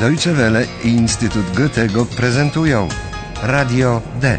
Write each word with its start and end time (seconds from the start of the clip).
Deutsche 0.00 0.32
Welle 0.32 0.66
i 0.84 0.88
Instytut 0.88 1.56
Goethego 1.56 2.06
prezentują 2.06 2.88
Radio 3.42 4.02
D. 4.20 4.38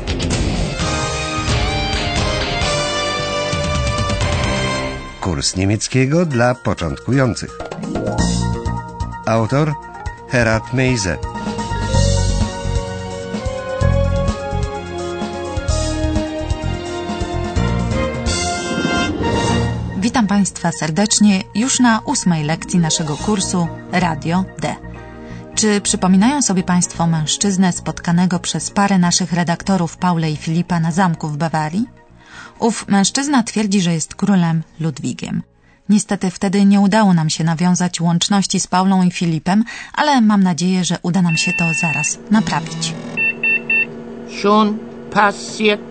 Kurs 5.22 5.56
niemieckiego 5.56 6.26
dla 6.26 6.56
początkujących. 6.56 7.58
Autor 9.26 9.74
Herat 10.30 10.74
Meise. 10.74 11.18
Witam 19.98 20.28
Państwa 20.28 20.72
serdecznie 20.72 21.44
już 21.56 21.80
na 21.80 22.02
ósmej 22.06 22.44
lekcji 22.44 22.80
naszego 22.80 23.18
kursu 23.18 23.68
Radio 23.92 24.44
D. 24.62 24.87
Czy 25.58 25.82
przypominają 25.82 26.42
sobie 26.42 26.64
Państwo 26.64 27.08
mężczyznę 27.08 27.72
spotkanego 27.72 28.40
przez 28.40 28.72
parę 28.72 28.98
naszych 28.98 29.34
redaktorów 29.34 29.98
Paulę 29.98 30.32
i 30.32 30.38
Filipa 30.38 30.80
na 30.80 30.92
zamku 30.92 31.28
w 31.28 31.38
Bawarii? 31.38 31.86
Ów 32.60 32.88
mężczyzna 32.88 33.44
twierdzi, 33.44 33.82
że 33.82 33.94
jest 33.94 34.16
królem 34.16 34.64
Ludwigiem. 34.80 35.44
Niestety 35.90 36.32
wtedy 36.32 36.66
nie 36.66 36.80
udało 36.80 37.14
nam 37.14 37.30
się 37.30 37.44
nawiązać 37.44 38.02
łączności 38.02 38.60
z 38.60 38.68
Paulą 38.68 39.04
i 39.04 39.12
Filipem, 39.12 39.64
ale 39.94 40.22
mam 40.22 40.44
nadzieję, 40.44 40.86
że 40.86 40.98
uda 41.02 41.22
nam 41.22 41.38
się 41.38 41.54
to 41.54 41.66
zaraz 41.82 42.18
naprawić. 42.32 42.94
Schon 44.42 44.78
passiert. 45.12 45.82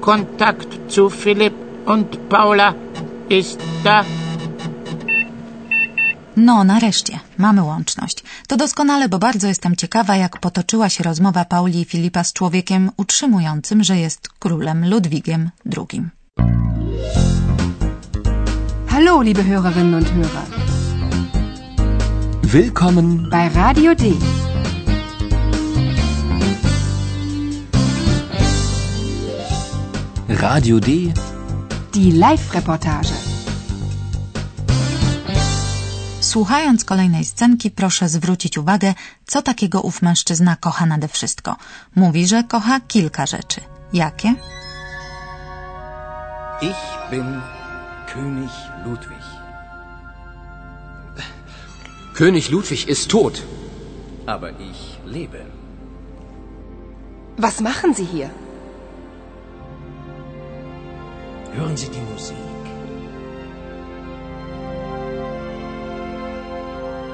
Kontakt 0.00 0.68
zu 0.88 1.10
Philipp 1.10 1.54
und 1.86 2.16
Paula 2.16 2.74
ist 3.30 3.58
da. 3.84 4.04
No, 6.36 6.64
nareszcie, 6.64 7.20
mamy 7.38 7.62
łączność. 7.62 8.24
To 8.46 8.56
doskonale, 8.56 9.08
bo 9.08 9.18
bardzo 9.18 9.46
jestem 9.46 9.76
ciekawa, 9.76 10.16
jak 10.16 10.40
potoczyła 10.40 10.88
się 10.88 11.04
rozmowa 11.04 11.44
Pauli 11.44 11.80
i 11.80 11.84
Filipa 11.84 12.24
z 12.24 12.32
człowiekiem 12.32 12.90
utrzymującym, 12.96 13.84
że 13.84 13.98
jest 13.98 14.28
królem 14.28 14.90
Ludwigiem 14.90 15.50
II. 15.76 16.02
Hallo, 18.88 19.22
liebe 19.22 19.42
Hörerinnen 19.42 19.94
und 19.94 20.08
Hörer. 20.08 20.46
Willkommen 22.42 23.30
bei 23.30 23.48
Radio 23.54 23.94
D. 23.94 24.04
Radio 30.28 30.80
D. 30.80 30.86
Die 31.94 32.12
Live-Reportage. 32.12 33.35
Słuchając 36.36 36.84
kolejnej 36.84 37.24
scenki, 37.24 37.70
proszę 37.70 38.08
zwrócić 38.08 38.58
uwagę, 38.58 38.94
co 39.26 39.42
takiego 39.42 39.80
ów 39.80 40.02
mężczyzna 40.02 40.56
kocha 40.56 40.86
nade 40.86 41.08
wszystko. 41.08 41.56
Mówi, 41.94 42.26
że 42.26 42.44
kocha 42.44 42.80
kilka 42.80 43.26
rzeczy. 43.26 43.60
Jakie? 43.92 44.34
Ich 46.60 47.10
bin 47.10 47.40
König 48.14 48.50
Ludwig. 48.84 49.24
König 52.14 52.50
Ludwig 52.50 52.88
ist 52.88 53.10
tot. 53.10 53.42
Aber 54.26 54.50
ich 54.60 54.80
lebe. 55.06 55.40
Was 57.38 57.60
machen 57.60 57.94
Sie 57.94 58.06
hier? 58.06 58.28
Hören 61.56 61.76
Sie 61.76 61.88
die 61.88 62.12
Musik. 62.12 62.55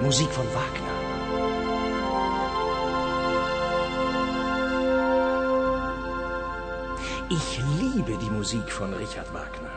Musik 0.02 0.30
von 0.30 0.46
Wagner. 0.52 0.96
Ich 7.30 7.60
liebe 7.80 8.18
die 8.18 8.30
Musik 8.30 8.68
von 8.72 8.92
Richard 8.94 9.32
Wagner. 9.32 9.70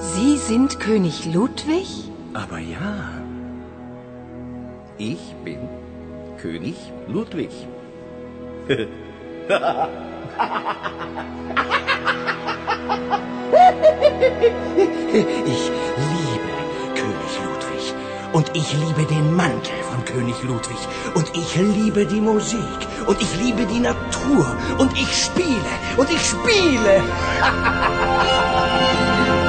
Sie 0.00 0.36
sind 0.36 0.78
König 0.78 1.24
Ludwig? 1.32 2.10
Aber 2.34 2.58
ja, 2.58 3.22
ich 4.98 5.34
bin 5.44 5.66
König 6.36 6.76
Ludwig. 7.08 7.52
Ich 15.16 15.70
liebe 15.96 16.52
König 16.94 17.32
Ludwig. 17.42 17.94
Und 18.32 18.50
ich 18.54 18.72
liebe 18.74 19.04
den 19.06 19.34
Mantel 19.34 19.72
von 19.90 20.04
König 20.04 20.42
Ludwig. 20.42 20.76
Und 21.14 21.30
ich 21.34 21.56
liebe 21.56 22.04
die 22.04 22.20
Musik. 22.20 22.60
Und 23.06 23.20
ich 23.22 23.36
liebe 23.36 23.64
die 23.64 23.80
Natur. 23.80 24.56
Und 24.78 24.92
ich 24.92 25.24
spiele. 25.24 25.72
Und 25.96 26.10
ich 26.10 26.20
spiele. 26.20 27.02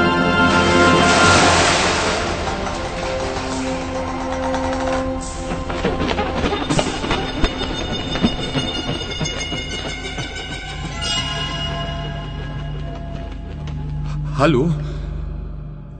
Hallo? 14.38 14.70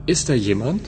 Ist 0.06 0.28
da 0.28 0.34
jemand? 0.34 0.82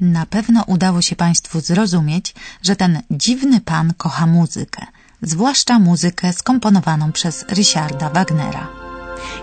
Na 0.00 0.26
pewno 0.26 0.64
udało 0.66 1.02
się 1.02 1.16
Państwu 1.16 1.60
zrozumieć, 1.60 2.34
że 2.62 2.76
ten 2.76 3.02
dziwny 3.10 3.60
pan 3.60 3.94
kocha 3.94 4.26
muzykę, 4.26 4.86
zwłaszcza 5.22 5.78
muzykę 5.78 6.32
skomponowaną 6.32 7.12
przez 7.12 7.44
Richarda 7.48 8.10
Wagnera. 8.10 8.66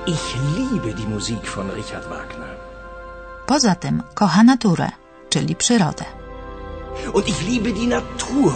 Ich 0.08 0.36
liebe 0.58 0.94
die 0.94 1.08
Musik 1.08 1.50
von 1.56 1.72
Richard 1.72 2.10
Wagner. 2.10 2.56
Poza 3.48 3.76
tym 3.76 4.04
kocha 4.14 4.44
naturę, 4.44 4.92
czyli 5.30 5.56
przyrodę. 5.56 6.06
Und 7.14 7.28
ich 7.28 7.42
liebe 7.48 7.72
die 7.72 7.88
Natur. 7.88 8.54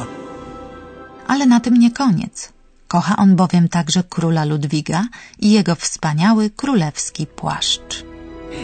Ale 1.27 1.45
na 1.45 1.59
tym 1.59 1.77
nie 1.77 1.91
koniec. 1.91 2.58
Kocha 2.89 3.15
on 3.17 3.35
bowiem 3.35 3.67
także 3.69 4.03
króla 4.03 4.45
Ludwiga 4.45 5.07
i 5.39 5.51
jego 5.51 5.75
wspaniały 5.75 6.49
królewski 6.49 7.27
płaszcz. 7.27 8.05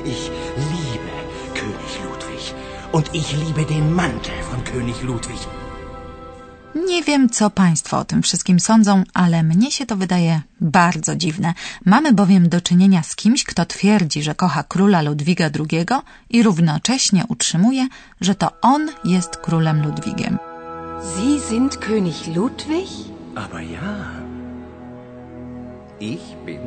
Ich 0.06 0.24
liebe 0.72 1.14
König 1.54 1.94
Ludwig. 2.06 2.44
Und 2.92 3.16
ich 3.16 3.30
liebe 3.34 3.66
den 3.66 3.92
Mantel 3.92 4.44
von 4.52 4.62
König 4.64 5.04
Ludwig. 5.04 5.40
Nie 6.88 7.04
wiem, 7.04 7.30
co 7.30 7.50
Państwo 7.50 8.00
o 8.00 8.06
tym 8.06 8.22
wszystkim 8.22 8.60
sądzą, 8.60 9.04
ale 9.14 9.44
mnie 9.44 9.72
się 9.72 9.86
to 9.86 9.96
wydaje 9.96 10.42
bardzo 10.62 11.16
dziwne. 11.16 11.54
Mamy 11.86 12.14
bowiem 12.14 12.50
do 12.50 12.62
czynienia 12.62 13.04
z 13.04 13.16
kimś, 13.16 13.44
kto 13.44 13.66
twierdzi, 13.66 14.24
że 14.24 14.36
kocha 14.36 14.64
króla 14.64 15.02
Ludwiga 15.02 15.50
II 15.60 15.86
i 16.30 16.44
równocześnie 16.44 17.24
utrzymuje, 17.28 17.88
że 18.22 18.36
to 18.36 18.62
on 18.62 18.90
jest 19.04 19.38
królem 19.38 19.84
Ludwigiem. 19.84 20.38
Sie 21.16 21.40
sind 21.50 21.78
König 21.78 22.36
Ludwig? 22.36 23.15
Aber 23.36 23.60
ja, 23.60 23.96
ich 26.00 26.26
bin 26.46 26.62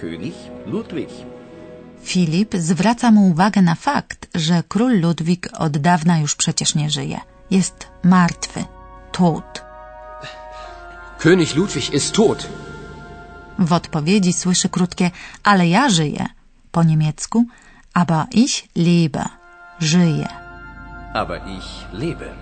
König 0.00 0.34
Ludwig. 0.66 1.10
Filip 2.02 2.54
zwraca 2.54 3.10
mu 3.10 3.28
uwagę 3.28 3.62
na 3.62 3.74
fakt, 3.74 4.28
że 4.34 4.62
król 4.68 5.00
Ludwik 5.00 5.48
od 5.58 5.78
dawna 5.78 6.18
już 6.18 6.34
przecież 6.36 6.74
nie 6.74 6.90
żyje. 6.90 7.20
Jest 7.50 7.86
martwy, 8.02 8.64
tot. 9.12 9.64
König 11.18 11.56
Ludwig 11.56 11.94
ist 11.94 12.12
tot. 12.12 12.48
W 13.58 13.72
odpowiedzi 13.72 14.32
słyszy 14.32 14.68
krótkie 14.68 15.10
ale 15.42 15.68
ja 15.68 15.90
żyję 15.90 16.26
po 16.72 16.82
niemiecku, 16.82 17.44
aber 17.94 18.26
ich 18.30 18.68
lebe, 18.76 19.24
żyję. 19.80 20.28
Aber 21.14 21.40
ich 21.46 21.92
lebe. 21.92 22.41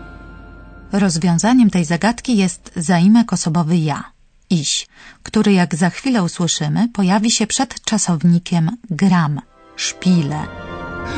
Rozwiązaniem 0.93 1.71
tej 1.71 1.85
zagadki 1.85 2.37
jest 2.37 2.73
zaimek 2.77 3.33
osobowy 3.33 3.77
ja, 3.77 4.05
iś, 4.51 4.87
który 5.23 5.53
jak 5.53 5.75
za 5.75 5.91
chwilę 5.91 6.23
usłyszymy, 6.23 6.89
pojawi 6.89 7.31
się 7.31 7.47
przed 7.47 7.81
czasownikiem 7.83 8.77
gram, 8.91 9.41
szpile. 9.77 10.47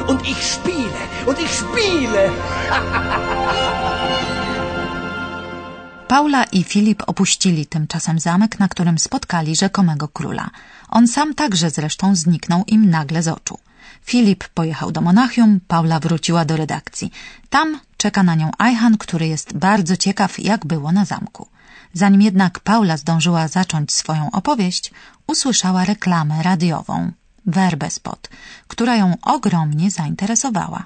Und 0.08 0.28
ich 0.28 0.44
spiele. 0.44 1.00
Und 1.26 1.40
ich 1.40 1.54
spiele. 1.54 2.30
Paula 6.08 6.44
i 6.44 6.64
Filip 6.64 7.02
opuścili 7.06 7.66
tymczasem 7.66 8.18
zamek, 8.18 8.58
na 8.58 8.68
którym 8.68 8.98
spotkali 8.98 9.56
rzekomego 9.56 10.08
króla. 10.08 10.50
On 10.88 11.08
sam 11.08 11.34
także 11.34 11.70
zresztą 11.70 12.16
zniknął 12.16 12.64
im 12.66 12.90
nagle 12.90 13.22
z 13.22 13.28
oczu. 13.28 13.58
Filip 14.04 14.48
pojechał 14.48 14.92
do 14.92 15.00
Monachium, 15.00 15.60
Paula 15.68 16.00
wróciła 16.00 16.44
do 16.44 16.56
redakcji. 16.56 17.12
Tam 17.50 17.80
czeka 17.96 18.22
na 18.22 18.34
nią 18.34 18.50
Ajhan, 18.58 18.98
który 18.98 19.26
jest 19.26 19.56
bardzo 19.56 19.96
ciekaw, 19.96 20.38
jak 20.38 20.66
było 20.66 20.92
na 20.92 21.04
zamku. 21.04 21.48
Zanim 21.94 22.22
jednak 22.22 22.60
Paula 22.60 22.96
zdążyła 22.96 23.48
zacząć 23.48 23.92
swoją 23.92 24.30
opowieść, 24.30 24.92
usłyszała 25.26 25.84
reklamę 25.84 26.42
radiową, 26.42 27.12
Werbespot, 27.46 28.28
która 28.68 28.96
ją 28.96 29.14
ogromnie 29.22 29.90
zainteresowała. 29.90 30.84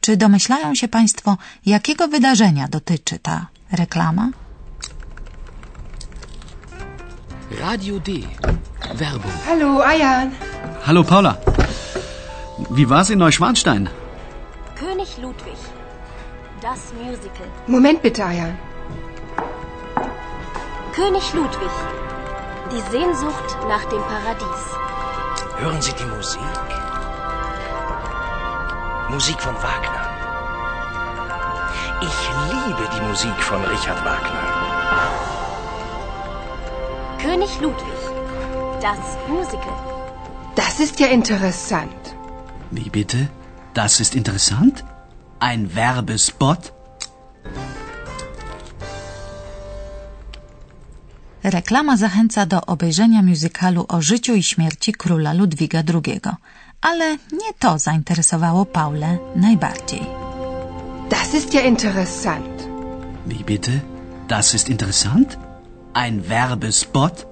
Czy 0.00 0.16
domyślają 0.16 0.74
się 0.74 0.88
Państwo, 0.88 1.36
jakiego 1.66 2.08
wydarzenia 2.08 2.68
dotyczy 2.68 3.18
ta 3.18 3.46
reklama? 3.72 4.30
Radio 7.60 8.00
D. 8.00 8.12
Werbung. 8.94 9.34
Hallo, 9.46 9.86
Ayan. 9.86 10.30
Hallo 10.82 11.04
Paula. 11.04 11.36
Wie 12.58 12.88
war's 12.88 13.10
in 13.10 13.18
Neuschwanstein? 13.18 13.88
König 14.78 15.18
Ludwig. 15.18 15.58
Das 16.60 16.92
Musical. 16.94 17.48
Moment 17.66 18.00
bitte, 18.02 18.24
Ayan. 18.24 18.56
König 20.94 21.34
Ludwig. 21.34 21.74
Die 22.72 22.80
Sehnsucht 22.92 23.56
nach 23.68 23.84
dem 23.86 24.02
Paradies. 24.02 24.62
Hören 25.58 25.82
Sie 25.82 25.92
die 25.92 26.04
Musik? 26.04 26.40
Musik 29.10 29.40
von 29.42 29.54
Wagner. 29.56 30.04
Ich 32.00 32.18
liebe 32.52 32.88
die 32.94 33.00
Musik 33.08 33.36
von 33.42 33.62
Richard 33.64 34.04
Wagner. 34.04 34.44
König 37.20 37.60
Ludwig. 37.60 38.00
Das 38.80 38.98
Musical. 39.28 39.76
Das 40.54 40.78
ist 40.80 41.00
ja 41.00 41.08
interessant. 41.08 42.03
Wie 42.76 42.90
bitte? 42.90 43.28
Das 43.74 44.00
ist 44.00 44.14
interessant? 44.20 44.84
Ein 45.38 45.74
Werbespot? 45.74 46.72
Reklama 51.44 51.96
zachęca 51.96 52.46
do 52.46 52.60
obejrzenia 52.66 53.22
musicalu 53.22 53.84
o 53.88 54.02
życiu 54.02 54.34
i 54.34 54.42
śmierci 54.42 54.92
króla 54.92 55.32
Ludwiga 55.32 55.82
II, 55.94 56.20
ale 56.80 57.10
nie 57.10 57.52
to 57.58 57.78
zainteresowało 57.78 58.64
Paulę 58.66 59.18
najbardziej. 59.36 60.02
Das 61.10 61.34
ist 61.34 61.54
ja 61.54 61.60
interessant. 61.60 62.68
Wie 63.26 63.44
bitte? 63.44 63.70
Das 64.28 64.54
ist 64.54 64.68
interessant? 64.68 65.38
Ein 65.92 66.28
Werbespot? 66.28 67.26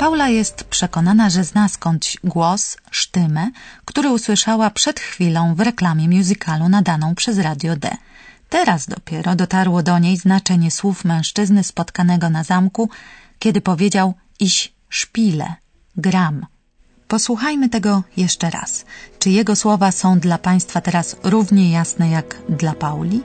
Paula 0.00 0.28
jest 0.28 0.64
przekonana, 0.64 1.30
że 1.30 1.44
zna 1.44 1.68
skądś 1.68 2.16
głos, 2.24 2.76
sztymę, 2.90 3.50
który 3.84 4.10
usłyszała 4.10 4.70
przed 4.70 5.00
chwilą 5.00 5.54
w 5.54 5.60
reklamie 5.60 6.08
musicalu 6.08 6.68
nadaną 6.68 7.14
przez 7.14 7.38
Radio 7.38 7.76
D. 7.76 7.90
Teraz 8.48 8.86
dopiero 8.88 9.36
dotarło 9.36 9.82
do 9.82 9.98
niej 9.98 10.16
znaczenie 10.16 10.70
słów 10.70 11.04
mężczyzny 11.04 11.64
spotkanego 11.64 12.30
na 12.30 12.44
zamku, 12.44 12.90
kiedy 13.38 13.60
powiedział 13.60 14.14
iś 14.38 14.72
szpile, 14.88 15.54
gram. 15.96 16.46
Posłuchajmy 17.08 17.68
tego 17.68 18.02
jeszcze 18.16 18.50
raz. 18.50 18.84
Czy 19.18 19.30
jego 19.30 19.56
słowa 19.56 19.92
są 19.92 20.18
dla 20.18 20.38
Państwa 20.38 20.80
teraz 20.80 21.16
równie 21.22 21.70
jasne 21.70 22.10
jak 22.10 22.36
dla 22.48 22.74
Pauli? 22.74 23.22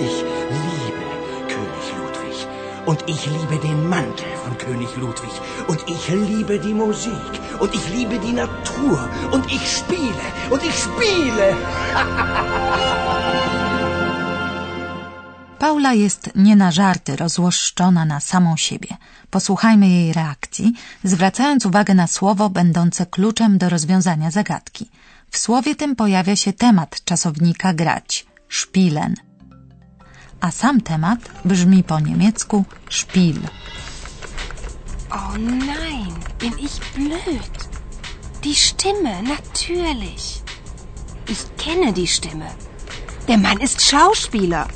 Ich. 0.00 0.24
Und 2.90 3.00
ich 3.14 3.22
liebe 3.26 3.56
den 3.68 3.80
Mantel 3.94 4.32
von 4.44 4.54
König 4.64 4.92
Ludwig. 4.96 5.34
Und 5.70 5.80
ich 5.94 6.04
liebe 6.08 6.54
die 6.66 6.76
Musik. 6.84 7.32
Und 7.62 7.70
ich 7.74 7.86
liebe 7.96 8.16
die 8.26 8.32
Natur. 8.32 8.98
Und 9.34 9.44
ich 9.56 9.64
spiele. 9.76 10.24
Und 10.52 10.62
ich 10.68 10.76
spiele. 10.84 11.46
Paula 15.58 15.92
jest 15.92 16.30
nie 16.34 16.56
na 16.56 16.70
żarty 16.72 17.16
rozłoszczona 17.16 18.04
na 18.04 18.20
samą 18.20 18.56
siebie. 18.56 18.96
Posłuchajmy 19.30 19.88
jej 19.88 20.12
reakcji, 20.12 20.72
zwracając 21.04 21.66
uwagę 21.66 21.94
na 21.94 22.06
słowo 22.06 22.50
będące 22.50 23.06
kluczem 23.06 23.58
do 23.58 23.68
rozwiązania 23.68 24.30
zagadki. 24.30 24.90
W 25.30 25.38
słowie 25.38 25.74
tym 25.76 25.96
pojawia 25.96 26.36
się 26.36 26.52
temat 26.52 27.04
czasownika 27.04 27.74
grać 27.74 28.26
spielen. 28.48 29.27
A 30.40 30.50
sam 30.50 30.80
temat 30.80 31.18
brzmi 31.44 31.82
po 31.82 31.98
niemiecku 31.98 32.64
Spiel. 32.88 33.40
Oh 35.10 35.36
nein, 35.38 36.12
bin 36.38 36.54
ich 36.58 36.80
blöd. 36.94 37.54
Die 38.44 38.54
Stimme, 38.54 39.22
natürlich. 39.22 40.42
Ich 41.28 41.42
kenne 41.56 41.92
die 41.92 42.06
Stimme. 42.06 42.46
Der 43.28 43.38
Mann 43.38 43.60
ist 43.60 43.80
Schauspieler. 43.80 44.68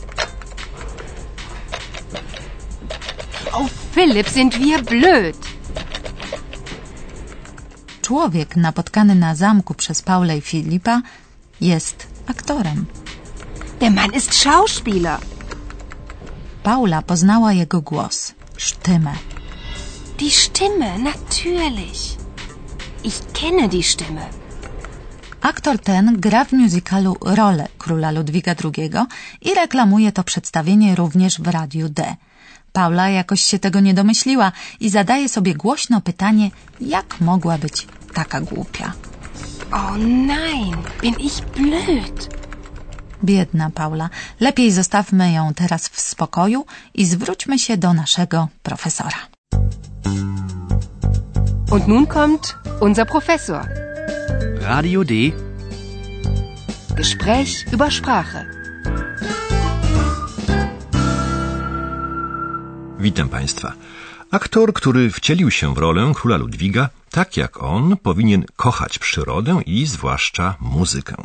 Oh, 3.53 3.69
Philipp, 3.94 4.29
sind 4.29 4.59
wir 4.59 4.82
blöd. 4.82 5.37
Człowiek 8.03 8.56
napotkany 8.56 9.14
na 9.14 9.35
zamku 9.35 9.75
przez 9.75 10.03
Paulę 10.03 10.37
i 10.37 10.41
Filipa 10.41 11.03
jest 11.61 12.06
aktorem. 12.26 12.87
Der 13.81 13.91
Mann 13.91 14.12
ist 14.12 14.35
Schauspieler. 14.35 15.19
Paula 16.62 17.03
poznała 17.03 17.53
jego 17.53 17.81
głos, 17.81 18.35
sztymę. 18.56 19.14
Die 20.19 20.31
Stimme, 20.31 20.99
natürlich. 20.99 22.17
Ich 23.05 23.19
kenne 23.32 23.69
die 23.69 23.82
Stimme. 23.82 24.26
Aktor 25.41 25.79
ten 25.79 26.20
gra 26.20 26.44
w 26.44 26.53
musicalu 26.53 27.17
rolę 27.20 27.69
króla 27.79 28.11
Ludwiga 28.11 28.55
II 28.64 28.91
i 29.41 29.55
reklamuje 29.55 30.12
to 30.12 30.25
przedstawienie 30.25 30.94
również 30.94 31.41
w 31.41 31.47
Radiu 31.49 31.88
D. 31.88 32.17
Paula 32.73 33.09
jakoś 33.09 33.43
się 33.43 33.59
tego 33.59 33.81
nie 33.81 33.94
domyśliła 33.94 34.53
i 34.81 34.91
zadaje 34.91 35.29
sobie 35.29 35.55
głośno 35.55 36.00
pytanie, 36.00 36.50
jak 36.81 37.20
mogła 37.20 37.59
być 37.59 37.87
taka 38.14 38.41
głupia. 38.41 38.93
Oh 39.73 39.97
nein, 39.99 40.76
bin 41.03 41.14
ich 41.20 41.41
blöd. 41.56 42.42
Biedna 43.25 43.71
Paula. 43.71 44.11
Lepiej 44.41 44.73
zostawmy 44.73 45.33
ją 45.33 45.55
teraz 45.55 45.89
w 45.89 46.01
spokoju 46.01 46.67
i 46.95 47.07
zwróćmy 47.07 47.59
się 47.59 47.77
do 47.77 47.95
naszego 47.95 48.49
profesora. 48.63 49.19
Und 51.71 51.89
nun 51.89 52.07
kommt 52.07 52.57
unser 52.81 53.07
Professor. 53.07 53.69
Radio 54.61 55.05
D. 55.05 55.15
Gespräch 56.97 57.73
über 57.73 57.93
Sprache. 57.93 58.47
Witam 62.99 63.29
Państwa. 63.29 63.73
Aktor, 64.31 64.73
który 64.73 65.11
wcielił 65.11 65.50
się 65.50 65.75
w 65.75 65.79
rolę 65.79 66.12
króla 66.14 66.37
Ludwiga, 66.37 66.88
tak 67.11 67.37
jak 67.37 67.62
on, 67.62 67.97
powinien 67.97 68.45
kochać 68.57 68.99
przyrodę 68.99 69.61
i 69.67 69.87
zwłaszcza 69.87 70.55
muzykę. 70.61 71.17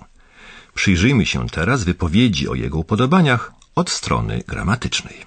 Przyjrzyjmy 0.79 1.25
się 1.25 1.49
teraz 1.49 1.83
wypowiedzi 1.83 2.43
o 2.49 2.55
jego 2.55 2.77
upodobaniach 2.79 3.51
od 3.75 3.89
strony 3.89 4.43
gramatycznej. 4.47 5.17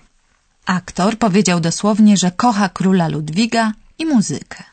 Aktor 0.66 1.18
powiedział 1.18 1.60
dosłownie, 1.60 2.16
że 2.16 2.30
kocha 2.30 2.68
króla 2.68 3.08
Ludwiga 3.08 3.72
i 3.98 4.06
muzykę. 4.06 4.64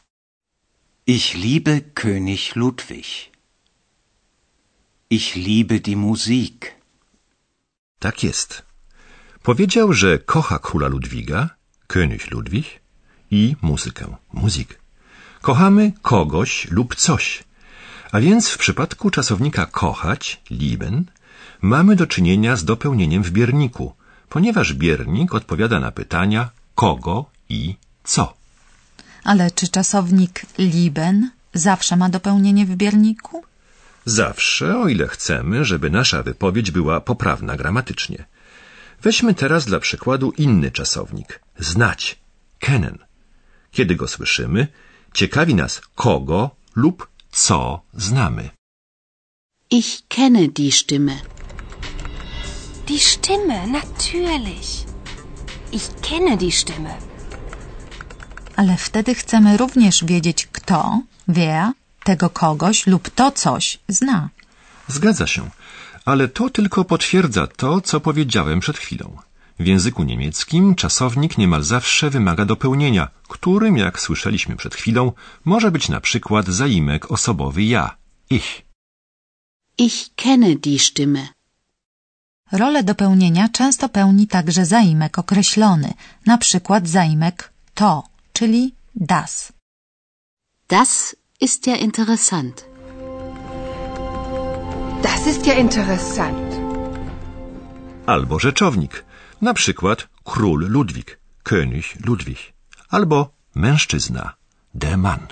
Ich 1.07 1.27
liebe 1.35 1.73
König 2.01 2.55
Ludwig. 2.55 3.07
Ich 5.09 5.35
liebe 5.35 5.79
die 5.79 5.97
Musik. 5.97 6.75
Tak 7.99 8.23
jest. 8.23 8.63
Powiedział, 9.43 9.93
że 9.93 10.19
kocha 10.19 10.59
króla 10.59 10.87
Ludwiga, 10.87 11.49
König 11.87 12.31
Ludwig, 12.31 12.65
i 13.31 13.55
muzykę, 13.61 14.15
Musik. 14.33 14.79
Kochamy 15.41 15.91
kogoś 16.01 16.67
lub 16.71 16.95
coś. 16.95 17.46
A 18.11 18.19
więc 18.19 18.49
w 18.49 18.57
przypadku 18.57 19.09
czasownika 19.09 19.65
kochać, 19.65 20.41
lieben, 20.49 21.05
mamy 21.61 21.95
do 21.95 22.07
czynienia 22.07 22.55
z 22.55 22.65
dopełnieniem 22.65 23.23
w 23.23 23.31
bierniku, 23.31 23.93
ponieważ 24.29 24.73
biernik 24.73 25.35
odpowiada 25.35 25.79
na 25.79 25.91
pytania 25.91 26.49
kogo 26.75 27.25
i 27.49 27.75
co. 28.03 28.33
Ale 29.23 29.51
czy 29.51 29.67
czasownik 29.67 30.45
lieben 30.57 31.31
zawsze 31.53 31.95
ma 31.97 32.09
dopełnienie 32.09 32.65
w 32.65 32.75
bierniku? 32.75 33.43
Zawsze, 34.05 34.77
o 34.77 34.87
ile 34.87 35.07
chcemy, 35.07 35.65
żeby 35.65 35.89
nasza 35.89 36.23
wypowiedź 36.23 36.71
była 36.71 37.01
poprawna 37.01 37.57
gramatycznie. 37.57 38.25
Weźmy 39.01 39.33
teraz 39.33 39.65
dla 39.65 39.79
przykładu 39.79 40.31
inny 40.37 40.71
czasownik 40.71 41.39
znać, 41.59 42.17
kennen. 42.59 42.97
Kiedy 43.71 43.95
go 43.95 44.07
słyszymy, 44.07 44.67
ciekawi 45.13 45.55
nas 45.55 45.81
kogo 45.95 46.51
lub 46.75 47.07
co 47.45 47.81
znamy. 47.93 48.49
Ich 49.69 49.89
kenne 50.07 50.47
die 50.47 50.71
Stimme. 50.71 51.15
Die 52.87 52.99
Stimme, 52.99 53.67
natürlich. 53.67 54.85
Ich 55.71 55.87
kenne 56.01 56.37
die 56.37 56.51
Stimme. 56.51 56.93
Ale 58.55 58.77
wtedy 58.77 59.15
chcemy 59.15 59.57
również 59.57 60.05
wiedzieć, 60.05 60.47
kto, 60.47 61.01
wer, 61.27 61.71
tego 62.03 62.29
kogoś 62.29 62.87
lub 62.87 63.09
to 63.09 63.31
coś 63.31 63.79
zna. 63.87 64.29
Zgadza 64.87 65.27
się, 65.27 65.49
ale 66.05 66.27
to 66.27 66.49
tylko 66.49 66.85
potwierdza 66.85 67.47
to, 67.47 67.81
co 67.81 67.99
powiedziałem 67.99 68.59
przed 68.59 68.77
chwilą. 68.77 69.17
W 69.59 69.65
języku 69.65 70.03
niemieckim 70.03 70.75
czasownik 70.75 71.37
niemal 71.37 71.63
zawsze 71.63 72.09
wymaga 72.09 72.45
dopełnienia, 72.45 73.07
którym, 73.27 73.77
jak 73.77 73.99
słyszeliśmy 73.99 74.55
przed 74.55 74.75
chwilą, 74.75 75.11
może 75.45 75.71
być 75.71 75.89
na 75.89 76.01
przykład 76.01 76.47
zaimek 76.47 77.11
osobowy 77.11 77.63
ja, 77.63 77.97
ich. 78.29 78.61
Ich 79.77 80.15
kenne 80.15 80.55
die 80.55 80.79
Stimme. 80.79 81.27
Rolę 82.51 82.83
dopełnienia 82.83 83.49
często 83.49 83.89
pełni 83.89 84.27
także 84.27 84.65
zaimek 84.65 85.19
określony, 85.19 85.93
na 86.25 86.37
przykład 86.37 86.87
zaimek 86.87 87.53
to, 87.73 88.03
czyli 88.33 88.73
das. 88.95 89.53
Das 90.69 91.15
ist 91.41 91.67
ja 91.67 91.75
interessant. 91.75 92.65
Das 95.03 95.27
ist 95.27 95.45
ja 95.45 95.53
interessant. 95.53 96.47
Albo 98.05 98.39
rzeczownik, 98.39 99.05
na 99.41 99.53
przykład 99.53 100.07
król 100.23 100.69
Ludwik, 100.69 101.19
König 101.43 102.05
Ludwig. 102.05 102.37
Albo 102.89 103.29
mężczyzna, 103.55 104.33
der 104.73 104.97
Mann. 104.97 105.27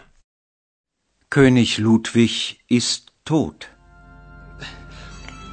König 1.30 1.80
Ludwig 1.80 2.32
ist 2.70 3.12
tot. 3.24 3.68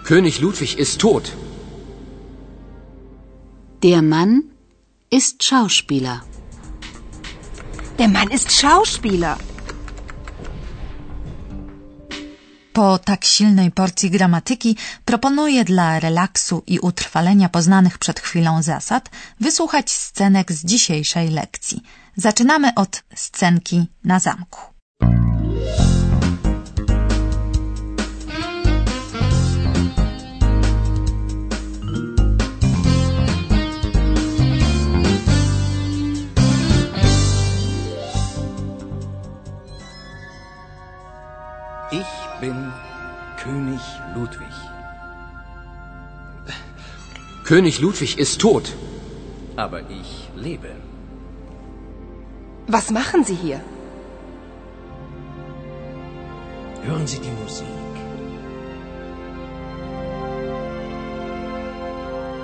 König 0.05 0.41
Ludwig 0.41 0.79
ist 0.79 1.01
tot. 1.01 1.33
Der 3.83 4.03
Mann 4.03 4.43
ist 5.11 5.43
Schauspieler. 5.43 6.21
Der 7.99 8.09
Mann 8.09 8.31
ist 8.31 8.53
Schauspieler. 8.53 9.37
Po 12.73 12.99
tak 12.99 13.25
silnej 13.25 13.71
porcji 13.71 14.11
gramatyki 14.11 14.77
proponuję 15.05 15.65
dla 15.65 16.01
relaksu 16.01 16.63
i 16.67 16.79
utrwalenia 16.79 17.49
poznanych 17.49 17.99
przed 17.99 18.21
chwilą 18.21 18.63
zasad 18.63 19.11
wysłuchać 19.41 19.91
scenek 19.91 20.53
z 20.53 20.65
dzisiejszej 20.65 21.31
lekcji. 21.31 21.83
Zaczynamy 22.17 22.75
od 22.75 23.03
scenki 23.15 23.87
na 24.05 24.21
zamku. 24.21 24.61
Ich 41.93 42.41
bin 42.41 42.73
König 43.43 43.81
Ludwig. 44.15 44.55
König 47.45 47.81
Ludwig 47.81 48.19
ist 48.19 48.41
tot. 48.41 48.73
Aber 49.57 49.81
ich 49.91 50.31
lebe. 50.35 50.71
Was 52.67 52.91
machen 52.91 53.25
Sie 53.25 53.35
hier? 53.35 53.61
Hören 56.87 57.07
Sie 57.07 57.19
die 57.19 57.35
Musik. 57.43 57.67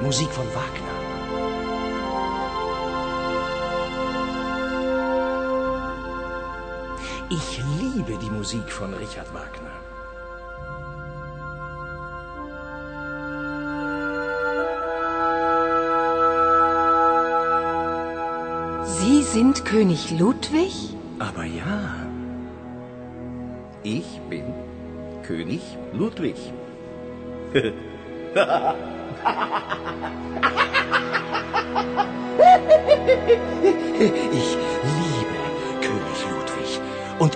Musik 0.03 0.31
von 0.31 0.47
Wagner. 0.55 0.98
Ich 7.31 7.61
liebe 7.79 8.17
die 8.17 8.31
Musik 8.31 8.73
von 8.73 8.95
Richard 8.95 9.29
Wagner. 9.35 9.71
Sie 18.87 19.23
sind 19.23 19.67
König 19.67 20.11
Ludwig? 20.19 20.73
Aber 21.19 21.45
ja, 21.45 22.07
ich 23.83 24.21
bin 24.31 24.55
König 25.23 25.61
Ludwig. 25.93 26.37
Ich 34.31 34.48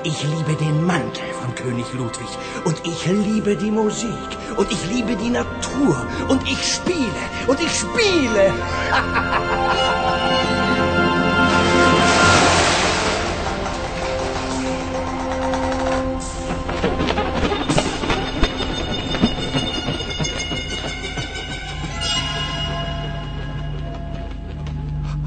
ich 0.04 0.23
liebe 0.25 0.54
den 0.54 0.85
Mantel 0.85 1.25
von 1.40 1.54
König 1.54 1.87
Ludwig. 1.92 2.28
Und 2.64 2.76
ich 2.85 3.06
liebe 3.06 3.56
die 3.56 3.71
Musik. 3.71 4.09
Und 4.56 4.71
ich 4.73 4.88
liebe 4.88 5.16
die 5.16 5.30
Natur. 5.30 6.06
Und 6.28 6.42
ich 6.49 6.62
spiele. 6.75 7.23
Und 7.47 7.61
ich 7.61 7.73
spiele. 7.73 8.52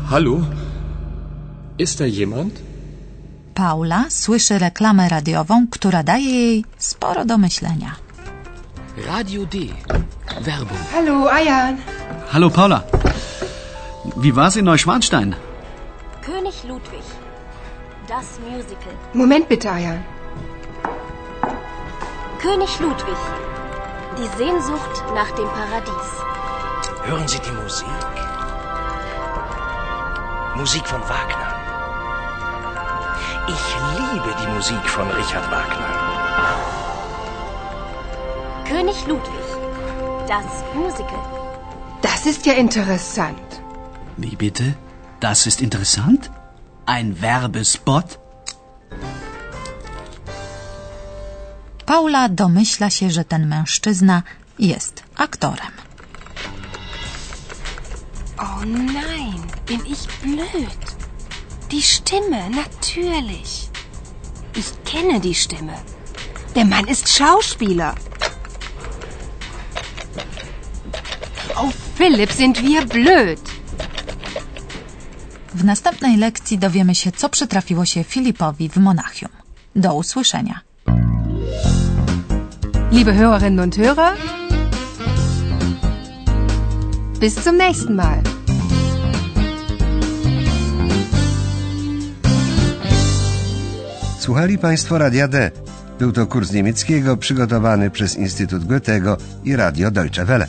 Hallo? 0.09 0.43
Ist 1.77 1.99
da 1.99 2.05
jemand? 2.05 2.53
Paula 3.55 4.03
słyszy 4.09 4.59
reklamę 4.59 5.09
radiową, 5.09 5.67
która 5.71 6.03
daje 6.03 6.29
jej 6.31 6.65
sporo 6.77 7.25
do 7.25 7.37
myślenia. 7.37 7.91
Radio 9.07 9.45
D. 9.45 9.57
Werbung. 10.41 10.79
Hallo, 10.93 11.31
Ayan. 11.31 11.77
Hallo 12.31 12.49
Paula. 12.49 12.81
Wie 14.17 14.33
war's 14.33 14.55
in 14.57 14.65
Neuschwanstein? 14.65 15.35
König 16.25 16.63
Ludwig. 16.63 17.03
Das 18.09 18.25
Musical. 18.39 18.93
Moment 19.13 19.47
bitte, 19.49 19.71
Ayan. 19.71 19.99
König 22.41 22.79
Ludwig. 22.79 23.19
Die 24.17 24.29
Sehnsucht 24.37 24.95
nach 25.15 25.31
dem 25.31 25.47
Paradies. 25.59 26.09
Hören 27.07 27.27
Sie 27.27 27.39
die 27.39 27.55
Musik. 27.63 27.87
Musik 30.55 30.85
von 30.87 31.01
Wagner. 31.01 31.44
Ich 33.47 33.65
liebe 33.97 34.31
die 34.41 34.47
Musik 34.47 34.83
von 34.89 35.07
Richard 35.11 35.47
Wagner. 35.51 35.91
König 38.69 39.05
Ludwig. 39.05 39.45
Das 40.27 40.63
Musical. 40.73 41.23
Das 42.01 42.25
ist 42.25 42.47
ja 42.47 42.53
interessant. 42.53 43.61
Wie 44.17 44.35
bitte? 44.35 44.75
Das 45.19 45.45
ist 45.45 45.61
interessant? 45.61 46.31
Ein 46.87 47.21
Werbespot? 47.21 48.17
Paula 51.85 52.29
domyśla 52.29 52.89
się, 52.89 53.11
że 53.11 53.23
ten 53.25 53.47
mężczyzna 53.47 54.23
jest 54.59 55.03
aktorem. 55.15 55.73
Oh 58.37 58.65
nein, 58.65 59.41
bin 59.67 59.85
ich 59.85 60.03
blöd. 60.23 61.04
Die 61.71 61.81
Stimme, 61.81 62.49
natürlich. 62.49 63.69
Ich 64.55 64.69
kenne 64.85 65.19
die 65.19 65.35
Stimme. 65.35 65.73
Der 66.55 66.65
Mann 66.65 66.87
ist 66.87 67.07
Schauspieler. 67.09 67.95
Oh, 71.57 71.71
Philipp, 71.97 72.31
sind 72.31 72.61
wir 72.61 72.85
blöd. 72.85 73.39
W 75.53 75.63
następnej 75.63 76.17
lekcji 76.17 76.57
dowiemy 76.57 76.95
się, 76.95 77.11
co 77.11 77.29
przytrafiło 77.29 77.85
się 77.85 78.03
Filipowi 78.03 78.69
w 78.69 78.77
Monachium. 78.77 79.31
Do 79.75 79.93
usłyszenia. 79.93 80.59
Liebe 82.91 83.13
Hörerinnen 83.13 83.59
und 83.59 83.77
Hörer, 83.77 84.13
bis 87.19 87.35
zum 87.43 87.57
nächsten 87.57 87.95
Mal. 87.95 88.34
Słuchali 94.25 94.57
Państwo 94.57 94.97
Radia 94.97 95.27
D. 95.27 95.51
Był 95.99 96.11
to 96.11 96.27
kurs 96.27 96.51
niemieckiego 96.51 97.17
przygotowany 97.17 97.89
przez 97.89 98.17
Instytut 98.17 98.65
Goethego 98.65 99.17
i 99.43 99.55
Radio 99.55 99.91
Deutsche 99.91 100.25
Welle. 100.25 100.47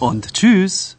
Und 0.00 0.32
tschüss. 0.32 0.96